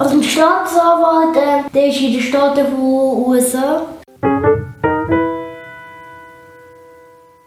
Also 0.00 0.16
ein 0.16 0.22
Staatsanwalt, 0.22 1.36
äh, 1.36 1.70
der 1.74 1.88
ist 1.88 2.00
in 2.00 2.12
den 2.12 2.22
Staaten 2.22 2.66
von 2.68 2.80
USA. 3.28 3.82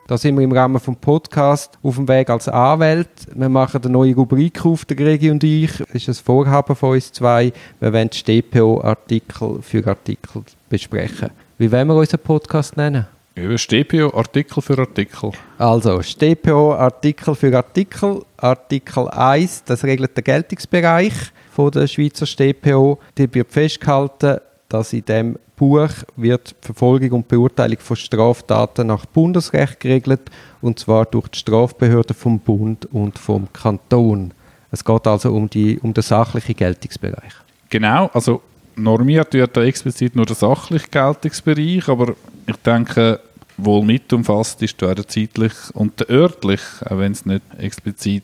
Da 0.06 0.18
sind 0.20 0.38
wir 0.38 0.44
im 0.44 0.52
Rahmen 0.52 0.80
vom 0.80 0.96
Podcast 0.96 1.80
auf 1.82 1.96
dem 1.96 2.08
Weg 2.08 2.30
als 2.30 2.48
Anwalt. 2.48 3.10
Wir 3.34 3.50
machen 3.50 3.82
eine 3.84 3.92
neue 3.92 4.14
Rubrik 4.14 4.64
auf, 4.68 4.86
der 4.86 4.96
Gregi 4.96 5.32
und 5.32 5.44
ich. 5.44 5.78
Das 5.80 5.96
ist 5.96 6.08
ein 6.10 6.14
Vorhaben 6.14 6.76
von 6.76 6.92
uns 6.92 7.12
zwei. 7.12 7.52
Wir 7.80 7.92
wollen 7.92 8.12
die 8.12 8.18
StPO 8.20 8.82
Artikel 8.84 9.60
für 9.64 9.88
Artikel 9.88 10.44
besprechen. 10.70 11.32
Wie 11.58 11.72
wollen 11.72 11.88
wir 11.88 11.96
unseren 11.96 12.20
Podcast 12.20 12.78
nennen? 12.78 13.08
Über 13.34 13.58
StPO 13.58 14.16
Artikel 14.16 14.62
für 14.62 14.78
Artikel. 14.78 15.32
Also, 15.58 16.04
StPO 16.04 16.76
Artikel 16.76 17.34
für 17.34 17.58
Artikel. 17.58 18.22
Artikel 18.38 19.10
1, 19.10 19.64
das 19.64 19.84
regelt 19.84 20.16
den 20.16 20.24
Geltungsbereich 20.24 21.32
von 21.54 21.72
der 21.72 21.88
Schweizer 21.88 22.26
StPO. 22.26 23.00
Die 23.18 23.34
wird 23.34 23.52
festgehalten, 23.52 24.40
dass 24.70 24.94
in 24.94 25.06
dem 25.06 25.38
Buch 25.56 25.92
wird 26.16 26.56
die 26.62 26.66
Verfolgung 26.66 27.12
und 27.12 27.28
Beurteilung 27.28 27.80
von 27.80 27.96
Straftaten 27.96 28.88
nach 28.88 29.06
Bundesrecht 29.06 29.80
geregelt 29.80 30.22
und 30.62 30.80
zwar 30.80 31.06
durch 31.06 31.28
die 31.28 31.40
Strafbehörden 31.40 32.16
vom 32.16 32.40
Bund 32.40 32.88
und 32.88 33.20
vom 33.20 33.48
Kanton. 33.54 34.34
Es 34.72 34.84
geht 34.84 35.06
also 35.06 35.32
um, 35.32 35.50
die, 35.50 35.80
um 35.80 35.94
den 35.94 36.02
sachlichen 36.02 36.56
Geltungsbereich. 36.56 37.34
Genau, 37.70 38.10
also 38.14 38.42
normiert 38.76 39.34
wird 39.34 39.56
da 39.56 39.64
explizit 39.64 40.16
nur 40.16 40.26
der 40.26 40.36
sachliche 40.36 40.88
Geltungsbereich, 40.88 41.88
aber 41.88 42.16
ich 42.48 42.56
denke, 42.58 43.20
wohl 43.58 43.84
mit 43.84 44.12
umfasst 44.14 44.62
ist 44.62 44.82
der 44.82 45.08
zeitlich 45.08 45.54
und 45.74 46.10
örtlich, 46.10 46.62
auch 46.86 46.98
wenn 46.98 47.12
es 47.12 47.26
nicht 47.26 47.44
explizit 47.58 48.24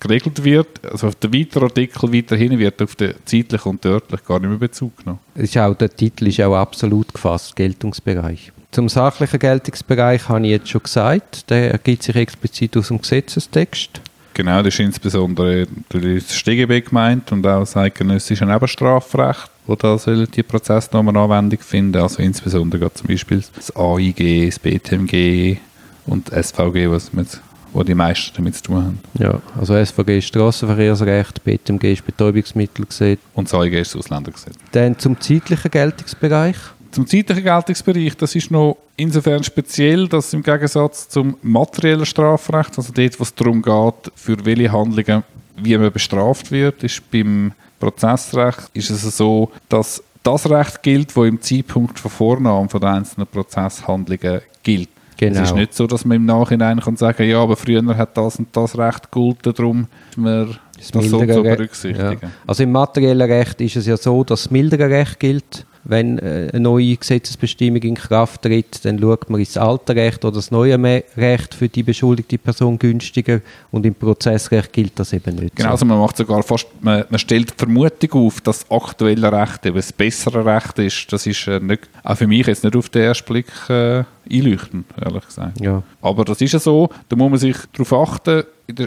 geregelt 0.00 0.42
wird. 0.42 0.84
Also 0.84 1.08
auf 1.08 1.14
den 1.16 1.34
weiteren 1.34 1.64
Artikel 1.64 2.12
weiterhin 2.12 2.58
wird 2.58 2.80
auf 2.82 2.96
den 2.96 3.14
zeitlich 3.24 3.66
und 3.66 3.84
örtlich 3.84 4.24
gar 4.24 4.38
nicht 4.40 4.48
mehr 4.48 4.58
Bezug 4.58 4.96
genommen. 4.98 5.20
Ist 5.34 5.56
auch, 5.58 5.74
der 5.74 5.90
Titel 5.90 6.28
ist 6.28 6.40
auch 6.40 6.56
absolut 6.56 7.12
gefasst, 7.12 7.54
Geltungsbereich. 7.54 8.52
Zum 8.70 8.88
sachlichen 8.88 9.38
Geltungsbereich 9.38 10.28
habe 10.28 10.44
ich 10.44 10.52
jetzt 10.52 10.68
schon 10.68 10.82
gesagt, 10.82 11.50
der 11.50 11.72
ergibt 11.72 12.04
sich 12.04 12.14
explizit 12.14 12.76
aus 12.76 12.88
dem 12.88 13.00
Gesetzestext. 13.00 14.00
Genau, 14.40 14.62
das 14.62 14.72
ist 14.72 14.80
insbesondere 14.80 15.66
das 15.90 16.34
StGB 16.34 16.80
gemeint 16.80 17.30
und 17.30 17.46
auch 17.46 17.60
das 17.60 17.76
eidgenössische 17.76 18.46
Nebenstrafrecht, 18.46 19.50
wo 19.66 19.74
da 19.74 19.98
die 19.98 20.42
Prozessnormen 20.42 21.14
Anwendung 21.14 21.58
finden, 21.58 22.00
also 22.00 22.22
insbesondere 22.22 22.90
zum 22.94 23.08
Beispiel 23.08 23.44
das 23.54 23.76
AIG, 23.76 24.46
das 24.46 24.58
BTMG 24.58 25.58
und 26.06 26.32
das 26.32 26.48
SVG, 26.48 26.88
was 26.88 27.12
wir 27.12 27.26
wo 27.74 27.82
die 27.82 27.94
meisten 27.94 28.34
damit 28.34 28.56
zu 28.56 28.62
tun 28.62 28.76
haben. 28.76 29.00
Ja, 29.18 29.42
also 29.58 29.74
SVG 29.74 30.18
ist 30.18 30.28
Strassenverkehrsrecht, 30.28 31.44
BTMG 31.44 31.92
ist 31.92 32.06
Betäubungsmittelgesetz. 32.06 33.20
Und 33.34 33.52
das 33.52 33.60
AIG 33.60 33.74
ist 33.74 33.94
das 33.94 34.00
Ausländergesetz. 34.00 34.54
Dann 34.72 34.98
zum 34.98 35.20
zeitlichen 35.20 35.70
Geltungsbereich. 35.70 36.56
Zum 36.90 37.06
zeitlichen 37.06 37.44
Geltungsbereich, 37.44 38.16
das 38.16 38.34
ist 38.34 38.50
noch 38.50 38.76
insofern 38.96 39.44
speziell, 39.44 40.08
dass 40.08 40.32
im 40.32 40.42
Gegensatz 40.42 41.08
zum 41.08 41.36
materiellen 41.42 42.06
Strafrecht, 42.06 42.76
also 42.76 42.92
dort, 42.92 43.18
wo 43.18 43.22
es 43.22 43.34
darum 43.34 43.62
geht, 43.62 44.12
für 44.14 44.44
welche 44.44 44.72
Handlungen 44.72 45.22
wie 45.56 45.76
man 45.76 45.92
bestraft 45.92 46.50
wird, 46.50 46.82
ist 46.82 47.08
beim 47.10 47.52
Prozessrecht 47.78 48.70
ist 48.74 48.90
es 48.90 49.16
so, 49.16 49.50
dass 49.68 50.02
das 50.22 50.48
Recht 50.50 50.82
gilt, 50.82 51.16
wo 51.16 51.24
im 51.24 51.40
Zeitpunkt 51.40 51.98
von 51.98 52.10
Vornahme 52.10 52.68
von 52.68 52.80
den 52.80 52.90
einzelnen 52.90 53.26
Prozesshandlungen 53.26 54.42
gilt. 54.62 54.90
Genau. 55.16 55.42
Es 55.42 55.50
ist 55.50 55.54
nicht 55.54 55.74
so, 55.74 55.86
dass 55.86 56.04
man 56.04 56.16
im 56.16 56.24
Nachhinein 56.24 56.80
kann 56.80 56.96
sagen 56.96 57.28
ja, 57.28 57.42
aber 57.42 57.56
früher 57.56 57.84
hat 57.96 58.16
das 58.16 58.36
und 58.36 58.48
das 58.56 58.76
Recht 58.76 59.10
gegolten, 59.10 59.52
darum 59.54 59.86
wir 60.16 60.56
das, 60.78 60.90
das 60.92 61.06
so 61.06 61.20
zu 61.20 61.42
berücksichtigen. 61.42 62.18
Ja. 62.22 62.30
Also 62.46 62.62
im 62.62 62.72
materiellen 62.72 63.30
Recht 63.30 63.60
ist 63.60 63.76
es 63.76 63.86
ja 63.86 63.96
so, 63.96 64.24
dass 64.24 64.44
das 64.44 64.50
mildere 64.50 64.88
Recht 64.88 65.20
gilt 65.20 65.66
wenn 65.84 66.18
äh, 66.18 66.50
eine 66.52 66.60
neue 66.60 66.96
Gesetzesbestimmung 66.96 67.82
in 67.82 67.94
Kraft 67.94 68.42
tritt, 68.42 68.84
dann 68.84 68.98
schaut 68.98 69.30
man 69.30 69.40
ins 69.40 69.56
alte 69.56 69.94
Recht 69.94 70.24
oder 70.24 70.36
das 70.36 70.50
neue 70.50 70.78
Recht 71.16 71.54
für 71.54 71.68
die 71.68 71.82
beschuldigte 71.82 72.38
Person 72.38 72.78
günstiger 72.78 73.40
und 73.70 73.86
im 73.86 73.94
Prozessrecht 73.94 74.72
gilt 74.72 74.98
das 74.98 75.12
eben 75.12 75.36
nicht. 75.36 75.56
Genau, 75.56 75.70
also 75.70 75.86
man 75.86 75.98
macht 75.98 76.16
sogar 76.16 76.42
fast, 76.42 76.66
man, 76.80 77.04
man 77.08 77.18
stellt 77.18 77.50
die 77.50 77.54
Vermutung 77.56 78.26
auf, 78.26 78.40
dass 78.40 78.60
das 78.60 78.70
aktuelle 78.70 79.32
Recht 79.32 79.64
eben 79.66 79.76
das 79.76 79.92
bessere 79.92 80.44
Recht 80.44 80.78
ist. 80.78 81.12
Das 81.12 81.26
ist 81.26 81.46
äh, 81.46 81.60
nicht, 81.60 81.88
auch 82.02 82.16
für 82.16 82.26
mich 82.26 82.46
jetzt 82.46 82.64
nicht 82.64 82.76
auf 82.76 82.88
den 82.88 83.02
ersten 83.02 83.32
Blick 83.32 83.46
äh, 83.68 84.04
einleuchtend, 84.30 84.86
ehrlich 85.00 85.26
gesagt. 85.26 85.60
Ja. 85.60 85.82
Aber 86.02 86.24
das 86.24 86.40
ist 86.40 86.52
ja 86.52 86.58
so, 86.58 86.90
da 87.08 87.16
muss 87.16 87.30
man 87.30 87.38
sich 87.38 87.56
darauf 87.72 87.92
achten, 87.92 88.44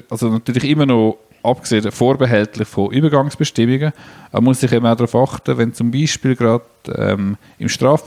also 0.10 0.30
natürlich 0.30 0.66
immer 0.66 0.86
noch 0.86 1.18
abgesehen 1.44 1.92
vorbehältlich 1.92 2.68
von 2.68 2.92
Übergangsbestimmungen. 2.92 3.92
Man 4.32 4.44
muss 4.44 4.62
sich 4.62 4.72
eben 4.72 4.86
auch 4.86 4.96
darauf 4.96 5.16
achten, 5.16 5.58
wenn 5.58 5.74
zum 5.74 5.92
Beispiel 5.92 6.36
gerade 6.36 6.64
ähm, 6.96 7.38
im, 7.60 7.70
Straf 7.70 8.04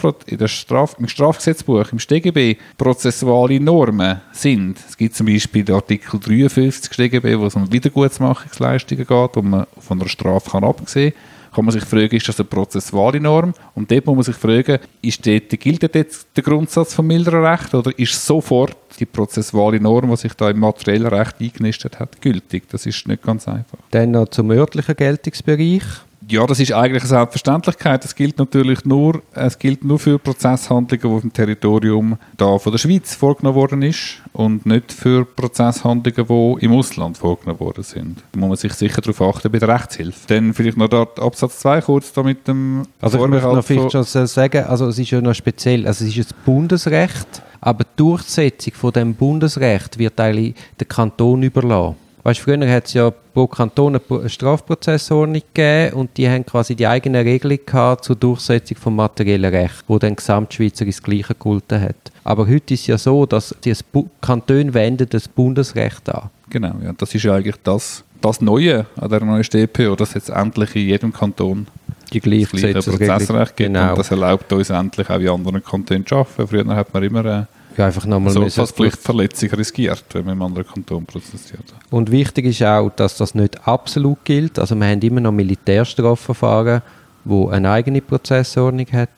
im 0.98 1.08
Strafgesetzbuch, 1.08 1.92
im 1.92 1.98
StGB, 1.98 2.56
prozessuale 2.78 3.60
Normen 3.60 4.20
sind. 4.32 4.78
Es 4.88 4.96
gibt 4.96 5.14
zum 5.14 5.26
Beispiel 5.26 5.64
den 5.64 5.74
Artikel 5.74 6.18
53 6.18 6.92
StGB, 6.92 7.38
wo 7.38 7.46
es 7.46 7.54
um 7.54 7.70
Wiedergutmachungsleistungen 7.70 9.06
geht, 9.06 9.30
wo 9.34 9.42
man 9.42 9.66
von 9.78 10.00
einer 10.00 10.08
Strafe 10.08 10.50
kann 10.50 10.64
absehen 10.64 11.12
kann 11.12 11.35
kann 11.56 11.64
man 11.64 11.72
sich 11.72 11.84
fragen, 11.84 12.14
ist 12.14 12.28
das 12.28 12.38
eine 12.38 12.48
prozessuale 12.48 13.18
Norm? 13.18 13.54
Und 13.74 13.90
dort 13.90 14.04
muss 14.04 14.14
man 14.14 14.22
sich 14.24 14.36
fragen, 14.36 14.78
ist 15.00 15.26
dort, 15.26 15.48
gilt 15.58 15.82
dort 15.82 15.96
der 16.36 16.42
Grundsatz 16.42 16.92
vom 16.92 17.06
milderen 17.06 17.44
Recht 17.44 17.74
oder 17.74 17.98
ist 17.98 18.26
sofort 18.26 18.76
die 19.00 19.06
prozessuale 19.06 19.80
Norm, 19.80 20.10
die 20.10 20.16
sich 20.16 20.34
da 20.34 20.50
im 20.50 20.58
materiellen 20.58 21.06
Recht 21.06 21.40
eingenistet 21.40 21.98
hat, 21.98 22.20
gültig? 22.20 22.68
Das 22.68 22.84
ist 22.84 23.08
nicht 23.08 23.22
ganz 23.22 23.48
einfach. 23.48 23.78
Dann 23.90 24.10
noch 24.10 24.28
zum 24.28 24.50
örtlichen 24.50 24.96
Geltungsbereich. 24.96 25.82
Ja, 26.28 26.44
das 26.44 26.58
ist 26.58 26.72
eigentlich 26.72 27.02
eine 27.02 27.08
Selbstverständlichkeit. 27.08 28.04
Es 28.04 28.14
gilt 28.16 28.38
natürlich 28.38 28.84
nur, 28.84 29.22
es 29.32 29.58
gilt 29.60 29.84
nur 29.84 30.00
für 30.00 30.18
Prozesshandlungen, 30.18 31.00
die 31.00 31.16
auf 31.16 31.20
dem 31.20 31.32
Territorium 31.32 32.18
da 32.36 32.58
von 32.58 32.72
der 32.72 32.78
Schweiz 32.78 33.14
vorgenommen 33.14 33.54
worden 33.54 33.82
ist 33.82 34.22
und 34.32 34.66
nicht 34.66 34.90
für 34.90 35.24
Prozesshandlungen, 35.24 36.26
die 36.58 36.64
im 36.64 36.72
Ausland 36.72 37.16
vorgenommen 37.16 37.60
worden 37.60 37.84
sind. 37.84 38.24
Da 38.32 38.40
muss 38.40 38.48
man 38.48 38.56
sich 38.56 38.72
sicher 38.72 39.00
darauf 39.00 39.22
achten 39.22 39.52
bei 39.52 39.60
der 39.60 39.68
Rechtshilfe. 39.68 40.26
Dann 40.26 40.52
vielleicht 40.52 40.76
noch 40.76 40.88
dort 40.88 41.20
Absatz 41.20 41.60
2 41.60 41.82
kurz 41.82 42.12
da 42.12 42.24
mit 42.24 42.48
dem 42.48 42.82
Also 43.00 43.22
ich 43.22 43.30
möchte 43.30 43.46
noch 43.46 43.64
vielleicht 43.64 43.92
schon 43.92 44.26
sagen, 44.26 44.64
also 44.64 44.88
es 44.88 44.98
ist 44.98 45.10
ja 45.10 45.20
noch 45.20 45.34
speziell, 45.34 45.86
also 45.86 46.04
es 46.04 46.16
ist 46.16 46.32
ein 46.32 46.38
Bundesrecht, 46.44 47.42
aber 47.60 47.84
die 47.84 47.96
Durchsetzung 47.98 48.74
von 48.74 48.92
dem 48.92 49.14
Bundesrecht 49.14 49.96
wird 49.98 50.18
eigentlich 50.18 50.56
der 50.80 50.88
Kanton 50.88 51.44
überlassen. 51.44 52.05
Weißt, 52.26 52.40
früher 52.40 52.68
hat 52.68 52.86
es 52.86 52.94
ja 52.94 53.12
pro 53.34 53.46
Kanton 53.46 54.00
eine 54.00 54.28
Strafprozessordnung 54.28 55.42
gegeben 55.54 55.94
und 55.94 56.16
die 56.16 56.28
haben 56.28 56.44
quasi 56.44 56.74
die 56.74 56.88
eigene 56.88 57.24
Regelung 57.24 57.60
gehabt 57.64 58.04
zur 58.04 58.16
Durchsetzung 58.16 58.76
vom 58.78 58.96
materiellen 58.96 59.54
Recht, 59.54 59.84
wo 59.86 60.00
dann 60.00 60.16
Gesamtschweizer 60.16 60.84
das 60.86 61.00
Gleiche 61.00 61.34
gegolten 61.34 61.80
hat. 61.80 61.94
Aber 62.24 62.48
heute 62.48 62.74
ist 62.74 62.80
es 62.80 62.86
ja 62.88 62.98
so, 62.98 63.26
dass 63.26 63.54
die 63.64 63.72
Kantone 64.20 64.74
wenden 64.74 65.08
das 65.08 65.28
Bundesrecht 65.28 66.12
an. 66.12 66.30
Genau, 66.50 66.74
ja, 66.82 66.92
das 66.98 67.14
ist 67.14 67.22
ja 67.22 67.34
eigentlich 67.34 67.58
das, 67.62 68.02
das 68.20 68.40
Neue 68.40 68.86
an 68.96 69.08
der 69.08 69.22
neuen 69.22 69.44
StPO, 69.44 69.94
dass 69.94 70.14
jetzt 70.14 70.30
endlich 70.30 70.74
in 70.74 70.82
jedem 70.82 71.12
Kanton 71.12 71.68
die 72.12 72.18
gleiche 72.18 72.48
Prozessrecht 72.48 73.56
gibt 73.56 73.72
genau. 73.72 73.90
und 73.90 73.98
das 73.98 74.10
erlaubt 74.10 74.52
uns 74.52 74.70
endlich 74.70 75.08
auch 75.08 75.20
in 75.20 75.28
anderen 75.28 75.62
Kantonen 75.62 76.04
zu 76.04 76.16
arbeiten. 76.16 76.48
Früher 76.48 76.74
hat 76.74 76.92
man 76.92 77.04
immer 77.04 77.24
äh, 77.24 77.42
ja, 77.76 77.86
einfach 77.86 78.06
nochmal 78.06 78.32
so 78.32 78.42
also, 78.42 78.66
Pflichtverletzung 78.66 79.50
riskiert, 79.50 80.04
wenn 80.12 80.24
man 80.24 80.34
im 80.34 80.42
anderen 80.42 80.66
Kanton 80.66 81.04
prozessiert. 81.04 81.64
Und 81.90 82.10
wichtig 82.10 82.46
ist 82.46 82.62
auch, 82.62 82.90
dass 82.90 83.16
das 83.16 83.34
nicht 83.34 83.66
absolut 83.66 84.24
gilt. 84.24 84.58
Also 84.58 84.74
wir 84.74 84.86
haben 84.86 85.00
immer 85.00 85.20
noch 85.20 85.32
Militärstrafverfahren, 85.32 86.82
wo 87.24 87.48
eine 87.48 87.70
eigene 87.70 88.00
Prozessordnung 88.00 88.86
hat. 88.92 89.10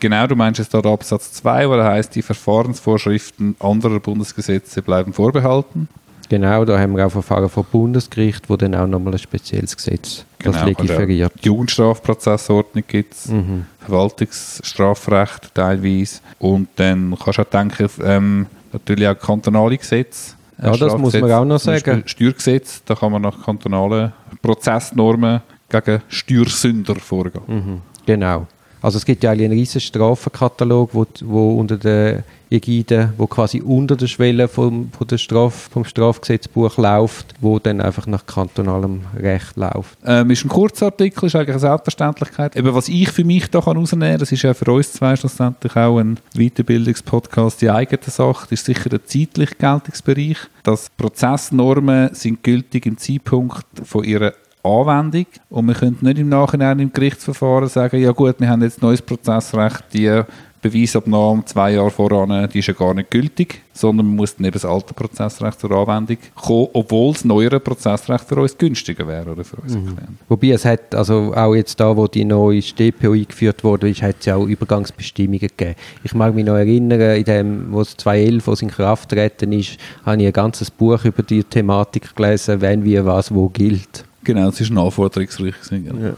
Genau, 0.00 0.26
du 0.26 0.34
meinst 0.34 0.58
jetzt 0.58 0.72
da 0.72 0.78
Absatz 0.78 1.32
2, 1.34 1.68
wo 1.68 1.82
heißt, 1.82 2.14
die 2.14 2.22
Verfahrensvorschriften 2.22 3.54
anderer 3.60 4.00
Bundesgesetze 4.00 4.80
bleiben 4.80 5.12
vorbehalten. 5.12 5.88
Genau, 6.30 6.64
da 6.64 6.78
haben 6.78 6.96
wir 6.96 7.04
auch 7.04 7.10
Verfahren 7.10 7.48
vom 7.48 7.66
Bundesgericht, 7.72 8.48
wo 8.48 8.56
dann 8.56 8.72
auch 8.76 8.86
nochmal 8.86 9.14
ein 9.14 9.18
spezielles 9.18 9.76
Gesetz 9.76 10.24
genau, 10.38 10.52
das 10.52 10.64
legiferiert. 10.64 11.32
Die 11.42 11.48
Jugendstrafprozessordnung 11.48 12.84
gibt 12.86 13.14
es, 13.14 13.26
mhm. 13.26 13.66
Verwaltungsstrafrecht 13.80 15.52
teilweise 15.52 16.20
und 16.38 16.68
dann 16.76 17.16
kannst 17.20 17.38
du 17.38 17.42
auch 17.42 17.46
denken, 17.46 17.90
ähm, 18.04 18.46
natürlich 18.72 19.08
auch 19.08 19.18
kantonale 19.18 19.76
Gesetze. 19.76 20.34
Ja, 20.62 20.76
das 20.76 20.96
muss 20.96 21.20
man 21.20 21.32
auch 21.32 21.44
noch 21.44 21.58
sagen. 21.58 22.04
Steuergesetz, 22.06 22.80
da 22.84 22.94
kann 22.94 23.10
man 23.10 23.22
nach 23.22 23.44
kantonalen 23.44 24.12
Prozessnormen 24.40 25.40
gegen 25.68 26.00
Steuersünder 26.06 26.94
vorgehen. 26.94 27.42
Mhm, 27.48 27.80
genau. 28.06 28.46
Also 28.82 28.98
es 28.98 29.04
gibt 29.04 29.22
ja 29.22 29.30
einen 29.30 29.52
riesen 29.52 29.80
Strafenkatalog, 29.80 30.90
wo, 30.92 31.06
wo 31.22 31.58
unter 31.58 31.76
der 31.76 32.24
Ägide, 32.50 33.12
wo 33.16 33.26
quasi 33.28 33.60
unter 33.60 33.94
der 33.94 34.08
Schwelle 34.08 34.48
vom, 34.48 34.90
von 34.90 35.06
der 35.06 35.18
Straf, 35.18 35.68
vom 35.70 35.84
Strafgesetzbuch 35.84 36.78
läuft, 36.78 37.34
wo 37.40 37.60
dann 37.60 37.80
einfach 37.80 38.06
nach 38.06 38.26
kantonalem 38.26 39.02
Recht 39.16 39.56
läuft. 39.56 39.96
Ähm, 40.04 40.30
ist 40.30 40.44
ein 40.44 40.48
Kurzartikel, 40.48 41.26
ist 41.26 41.36
eigentlich 41.36 41.50
eine 41.50 41.60
Selbstverständlichkeit. 41.60 42.56
Eben, 42.56 42.74
was 42.74 42.88
ich 42.88 43.10
für 43.10 43.24
mich 43.24 43.48
da 43.50 43.64
herausnehmen 43.64 44.10
kann, 44.10 44.18
das 44.18 44.32
ist 44.32 44.42
ja 44.42 44.52
für 44.52 44.72
uns 44.72 44.92
zwei 44.92 45.14
schlussendlich 45.14 45.76
auch 45.76 45.98
ein 45.98 46.18
Weiterbildungspodcast, 46.34 47.62
die 47.62 47.70
eigene 47.70 48.02
Sache, 48.02 48.48
das 48.50 48.60
ist 48.60 48.64
sicher 48.66 48.88
der 48.88 49.04
zeitliche 49.04 49.54
Geltungsbereich. 49.54 50.38
Dass 50.64 50.90
Prozessnormen 50.90 52.12
sind 52.14 52.42
gültig 52.42 52.84
im 52.84 52.98
Zeitpunkt 52.98 53.64
von 53.84 54.04
ihrer 54.04 54.32
Anwendung 54.62 55.26
und 55.48 55.66
wir 55.66 55.74
können 55.74 55.98
nicht 56.00 56.18
im 56.18 56.28
Nachhinein 56.28 56.78
im 56.78 56.92
Gerichtsverfahren 56.92 57.68
sagen, 57.68 58.00
ja 58.00 58.12
gut, 58.12 58.40
wir 58.40 58.48
haben 58.48 58.62
jetzt 58.62 58.82
neues 58.82 59.02
Prozessrecht, 59.02 59.84
die 59.92 60.22
Beweisabnahme 60.62 61.44
zwei 61.46 61.72
Jahre 61.72 61.90
voran, 61.90 62.48
die 62.52 62.58
ist 62.58 62.66
ja 62.66 62.74
gar 62.74 62.92
nicht 62.92 63.10
gültig, 63.10 63.62
sondern 63.72 64.06
man 64.06 64.16
muss 64.16 64.36
dann 64.36 64.44
eben 64.44 64.52
das 64.52 64.66
alte 64.66 64.92
Prozessrecht 64.92 65.58
zur 65.58 65.70
Anwendung 65.70 66.18
kommen, 66.34 66.68
obwohl 66.74 67.14
das 67.14 67.24
neuere 67.24 67.60
Prozessrecht 67.60 68.24
für 68.24 68.36
uns 68.36 68.58
günstiger 68.58 69.06
wäre 69.08 69.30
oder 69.30 69.42
für 69.42 69.56
unseren 69.56 69.84
Klienten. 69.84 70.18
Wobei 70.28 70.48
es 70.48 70.66
hat, 70.66 70.94
also 70.94 71.32
auch 71.34 71.54
jetzt 71.54 71.80
da, 71.80 71.96
wo 71.96 72.06
die 72.06 72.26
neue 72.26 72.60
StPO 72.60 73.12
eingeführt 73.12 73.64
wurde, 73.64 73.88
ist, 73.88 74.02
hat 74.02 74.16
es 74.20 74.26
ja 74.26 74.36
auch 74.36 74.44
Übergangsbestimmungen 74.44 75.40
gegeben. 75.40 75.76
Ich 76.04 76.14
mag 76.14 76.34
mich 76.34 76.44
noch 76.44 76.56
erinnern, 76.56 77.16
in 77.16 77.24
dem, 77.24 77.72
wo 77.72 77.80
es 77.80 77.96
2011 77.96 78.46
wo 78.46 78.52
es 78.52 78.62
in 78.62 78.70
Kraft 78.70 79.08
treten 79.08 79.52
ist, 79.52 79.78
habe 80.04 80.20
ich 80.20 80.26
ein 80.26 80.32
ganzes 80.32 80.70
Buch 80.70 81.02
über 81.06 81.22
die 81.22 81.42
Thematik 81.42 82.14
gelesen, 82.14 82.60
wenn, 82.60 82.84
wie, 82.84 83.02
was, 83.02 83.34
wo 83.34 83.48
gilt. 83.48 84.04
Genau, 84.24 84.48
es 84.48 84.60
ist 84.60 84.70
eine 84.70 84.80
anforderungsreich. 84.82 85.54
Genau. 85.70 86.14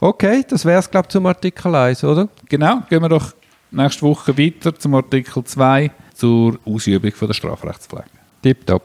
Okay, 0.00 0.44
das 0.46 0.64
wäre 0.64 0.80
es, 0.80 0.90
glaube 0.90 1.06
ich, 1.06 1.12
zum 1.12 1.24
Artikel 1.26 1.74
1, 1.74 2.04
oder? 2.04 2.28
genau, 2.48 2.82
gehen 2.90 3.00
wir 3.00 3.08
doch 3.08 3.32
nächste 3.70 4.02
Woche 4.02 4.36
weiter 4.36 4.74
zum 4.74 4.94
Artikel 4.94 5.42
2 5.42 5.90
zur 6.14 6.58
Ausübung 6.66 7.12
von 7.12 7.28
der 7.28 7.34
Strafrechtspflege. 7.34 8.04
Tipptopp. 8.42 8.84